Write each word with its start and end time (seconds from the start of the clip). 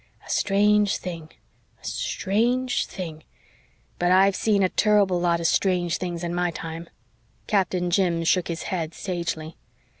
A 0.25 0.29
strange 0.31 0.97
thing 0.97 1.29
a 1.79 1.85
strange 1.85 2.87
thing! 2.87 3.23
But 3.99 4.11
I've 4.11 4.35
seen 4.35 4.63
a 4.63 4.69
turrible 4.69 5.19
lot 5.21 5.39
of 5.39 5.45
strange 5.45 5.97
things 5.99 6.23
in 6.23 6.33
my 6.33 6.49
time." 6.49 6.89
Captain 7.45 7.91
Jim 7.91 8.23
shook 8.23 8.47
his 8.47 8.63
head 8.63 8.95
sagely. 8.95 9.57